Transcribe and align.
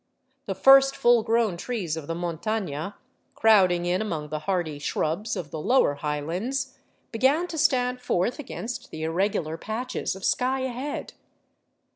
The 0.47 0.55
first 0.55 0.95
full 0.95 1.21
grown 1.21 1.57
trees 1.57 1.95
of 1.95 2.07
the 2.07 2.15
montaiia, 2.15 2.95
crowding 3.35 3.85
in 3.85 4.01
among 4.01 4.29
the 4.29 4.39
hardy 4.49 4.79
shrubs 4.79 5.35
of 5.35 5.51
the 5.51 5.59
lower 5.59 5.93
high 5.93 6.21
lands, 6.21 6.75
began 7.11 7.45
to 7.49 7.57
stand 7.59 8.01
forth 8.01 8.39
against 8.39 8.89
the 8.89 9.03
irregular 9.03 9.57
patches 9.57 10.15
of 10.15 10.25
sky 10.25 10.61
ahead. 10.61 11.13